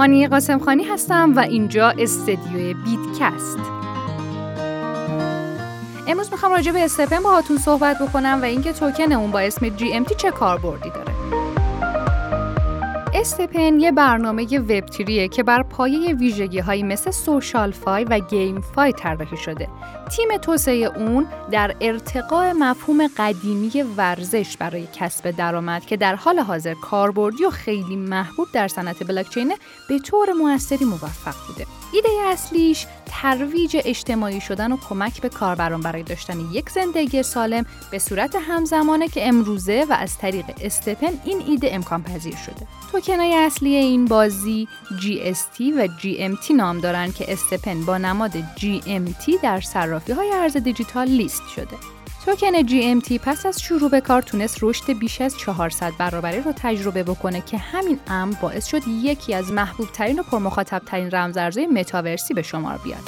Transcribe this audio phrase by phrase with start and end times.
[0.00, 3.58] هانی قاسم خانی هستم و اینجا استدیو BitCast.
[6.08, 10.16] امروز می‌خوام راجع به STEPN باهاتون صحبت بکنم و اینکه توکن اون با اسم GMT
[10.16, 11.09] چه کاربردی داره.
[13.20, 14.90] STEPN یه برنامه وب
[15.30, 19.68] که بر پایه ویژگی هایی مثل SocialFi و GameFi طراحی شده.
[20.10, 26.74] تیم توسعه اون در ارتقاء مفهوم قدیمی ورزش برای کسب درآمد که در حال حاضر
[26.74, 29.54] کاربردی و خیلی محبوب در صنعت بلاکچین
[29.88, 31.66] به طور موثری موفق بوده.
[31.92, 37.98] ایده اصلیش ترویج اجتماعی شدن و کمک به کاربران برای داشتن یک زندگی سالم به
[37.98, 42.66] صورت همزمانه که امروزه و از طریق استپن این ایده امکان پذیر شده.
[43.10, 49.60] توکنای اصلی این بازی GST و GMT نام دارن که استپن با نماد GMT در
[49.60, 51.76] صرافی های ارز دیجیتال لیست شده.
[52.24, 57.02] توکن GMT پس از شروع به کار تونست رشد بیش از 400 برابری رو تجربه
[57.02, 62.34] بکنه که همین امر باعث شد یکی از محبوب ترین و پرمخاطب ترین رمزارزهای متاورسی
[62.34, 63.02] به شمار بیاد.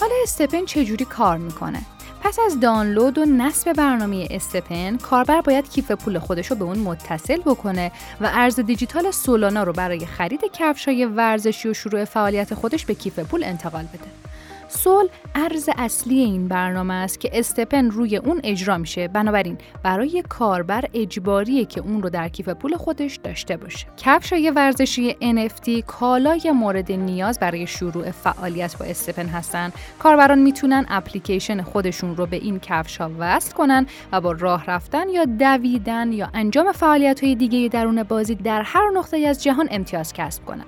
[0.00, 1.80] حالا استپن چجوری کار می‌کنه؟
[2.22, 6.78] پس از دانلود و نصب برنامه استپن کاربر باید کیف پول خودش رو به اون
[6.78, 12.86] متصل بکنه و ارز دیجیتال سولانا رو برای خرید کفشای ورزشی و شروع فعالیت خودش
[12.86, 14.27] به کیف پول انتقال بده.
[14.68, 19.08] سول ارز اصلی این برنامه است که استپن روی اون اجرا میشه.
[19.08, 23.86] بنابراین برای کاربر اجباریه که اون رو در کیف پول خودش داشته باشه.
[23.96, 29.72] کفشای ورزشی NFT کالای مورد نیاز برای شروع فعالیت با استپن هستن.
[29.98, 35.24] کاربران می‌تونن اپلیکیشن خودشون رو به این کفشا وصل کنن و با راه رفتن یا
[35.24, 40.44] دویدن یا انجام فعالیت های دیگه درون بازی در هر نقطه از جهان امتیاز کسب
[40.44, 40.64] کنن.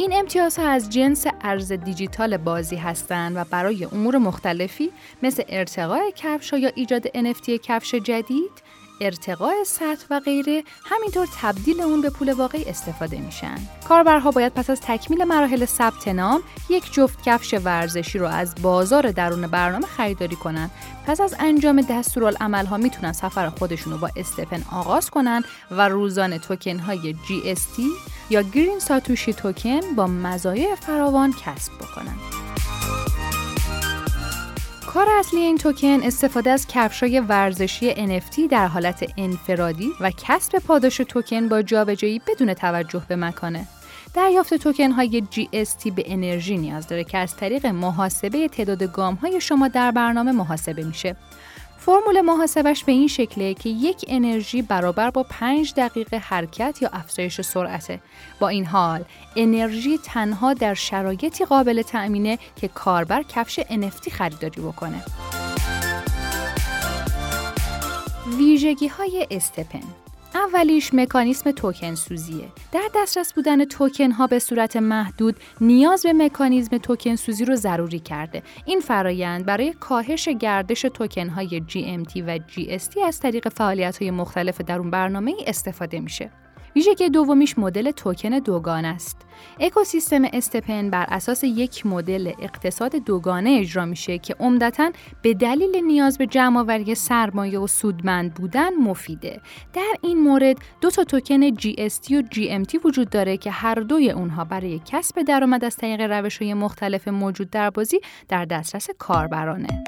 [0.00, 4.90] این امتیازها از جنس ارز دیجیتال بازی هستند و برای امور مختلفی
[5.22, 8.50] مثل ارتقاء کفش یا ایجاد NFT کفش جدید،
[9.00, 13.58] ارتقاء سطح و غیره همینطور تبدیل اون به پول واقعی استفاده میشن.
[13.88, 19.10] کاربرها باید پس از تکمیل مراحل ثبت نام یک جفت کفش ورزشی رو از بازار
[19.10, 20.70] درون برنامه خریداری کنن.
[21.06, 26.78] پس از انجام دستورالعملها می‌تونن سفر خودشون رو با استپن آغاز کنن و روزانه توکن
[26.78, 27.80] های GST
[28.30, 32.39] یا گرین ساتوشی توکن با مزایای فراوان کسب بکنن.
[34.94, 40.96] کار اصلی این توکن استفاده از کفشای ورزشی NFT در حالت انفرادی و کسب پاداش
[40.96, 43.66] توکن با جابجایی بدون توجه به مکانه.
[44.14, 49.40] دریافت توکن های GST به انرژی نیاز داره که از طریق محاسبه تعداد گام های
[49.40, 51.16] شما در برنامه محاسبه میشه.
[51.80, 57.40] فرمول محاسبش به این شکله که یک انرژی برابر با 5 دقیقه حرکت یا افزایش
[57.40, 58.00] سرعته.
[58.40, 59.04] با این حال
[59.36, 65.04] انرژی تنها در شرایطی قابل تأمینه که کاربر کفش NFT خریداری بکنه.
[68.38, 69.82] ویژگی های استپن
[70.34, 72.48] اولیش مکانیسم توکن سوزیه.
[72.72, 77.98] در دسترس بودن توکن ها به صورت محدود نیاز به مکانیزم توکن سوزی رو ضروری
[77.98, 78.42] کرده.
[78.64, 84.60] این فرایند برای کاهش گردش توکن های GMT و GST از طریق فعالیت های مختلف
[84.60, 86.30] در اون برنامه استفاده میشه.
[86.76, 89.16] ویژگی دومیش مدل توکن دوگانه است.
[89.60, 94.90] اکوسیستم استپن بر اساس یک مدل اقتصاد دوگانه اجرا میشه که عمدتا
[95.22, 99.40] به دلیل نیاز به جمعآوری سرمایه و سودمند بودن مفیده.
[99.72, 104.44] در این مورد دو تا توکن GST و GMT وجود داره که هر دوی اونها
[104.44, 109.84] برای کسب درآمد از طریق روش‌های مختلف موجود در بازی در دسترس کاربرانه.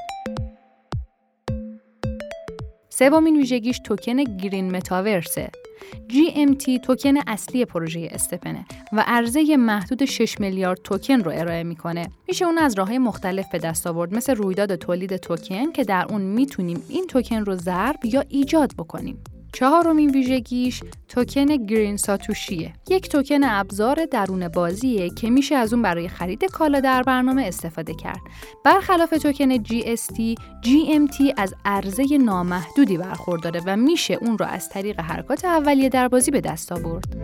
[2.88, 5.50] سومین ویژگیش توکن گرین متاورسه
[6.08, 12.08] GMT توکن اصلی پروژه استپنه و عرضه محدود 6 میلیارد توکن رو ارائه می‌کنه.
[12.28, 16.20] میشه اون از راههای مختلف به دست آورد مثل رویداد تولید توکن که در اون
[16.20, 19.18] می‌تونیم این توکن رو ضرب یا ایجاد بکنیم.
[19.52, 22.72] چهارمین ویژگیش توکن گرین ساتوشیه.
[22.90, 27.94] یک توکن ابزار درون بازیه که میشه از اون برای خرید کالا در برنامه استفاده
[27.94, 28.20] کرد.
[28.64, 35.44] برخلاف توکن GST GMT از عرضه نامحدودی برخورداره و میشه اون رو از طریق حرکات
[35.44, 37.21] اولیه در بازی به دست آورد.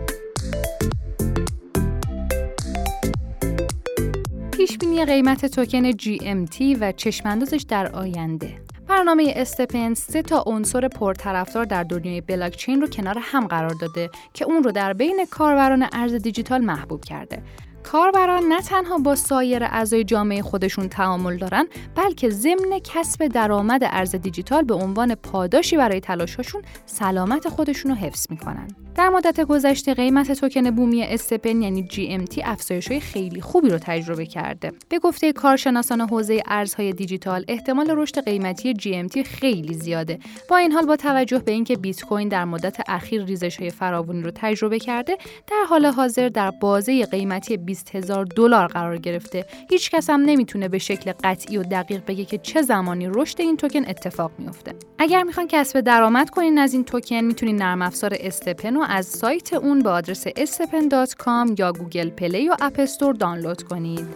[4.69, 11.65] پیش بینی قیمت توکن GMT و چشماندازش در آینده برنامه استپن سه تا عنصر پرطرفدار
[11.65, 16.13] در دنیای بلاکچین رو کنار هم قرار داده که اون رو در بین کاربران ارز
[16.13, 17.43] دیجیتال محبوب کرده.
[17.83, 24.15] کاربران نه تنها با سایر اعضای جامعه خودشون تعامل دارن بلکه ضمن کسب درآمد ارز
[24.15, 28.67] دیجیتال به عنوان پاداشی برای تلاششون سلامت خودشون رو حفظ می‌کنن
[28.99, 34.71] در مدت گذشته قیمت توکن بومی استپن یعنی GMT افزایش خیلی خوبی رو تجربه کرده.
[34.89, 40.19] به گفته کارشناسان حوزه ارزهای دیجیتال احتمال رشد قیمتی GMT خیلی زیاده.
[40.49, 44.21] با این حال با توجه به اینکه بیت کوین در مدت اخیر ریزش های فراوانی
[44.21, 45.17] رو تجربه کرده،
[45.47, 49.45] در حال حاضر در بازه قیمتی 20 هزار دلار قرار گرفته.
[49.69, 53.57] هیچ کس هم نمی‌تونه به شکل قطعی و دقیق بگه که چه زمانی رشد این
[53.57, 54.73] توکن اتفاق میفته.
[54.97, 59.53] اگر می‌خوان کسب درآمد کنین از این توکن می‌تونین نرم افزار STEPN رو از سایت
[59.53, 64.07] اون به آدرس stepn.com یا Google Play و App Store دانلود کنید.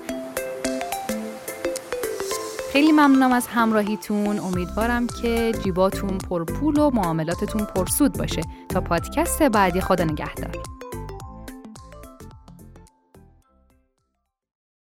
[2.72, 4.40] خیلی ممنونم از همراهیتون.
[4.40, 8.42] امیدوارم که جیباتون پرپول و معاملاتتون پرسود باشه.
[8.70, 10.83] تا پادکست بعدی خدا نگهدار.